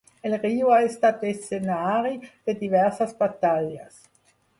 El 0.27 0.35
riu 0.43 0.69
ha 0.75 0.77
estat 0.85 1.25
escenari 1.31 2.13
de 2.49 2.55
diverses 2.63 3.13
batalles. 3.21 4.01